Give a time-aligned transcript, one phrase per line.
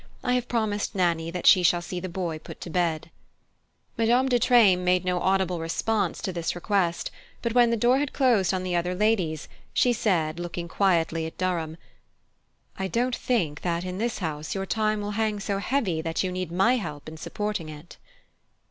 [0.23, 3.11] I have promised Nannie that she shall see the boy put to bed."
[3.99, 7.11] Madame de Treymes made no audible response to this request,
[7.43, 11.37] but when the door had closed on the other ladies she said, looking quietly at
[11.37, 11.77] Durham:
[12.79, 16.31] "I don't think that, in this house, your time will hang so heavy that you
[16.31, 17.97] need my help in supporting it."